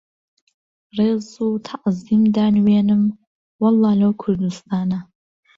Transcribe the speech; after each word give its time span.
ڕێز 0.97 1.27
و 1.47 1.63
تەعزیم 1.67 2.23
دانوێنم 2.35 3.03
وەڵڵا 3.61 3.91
لەو 4.01 4.11
کوردوستانە 4.21 4.99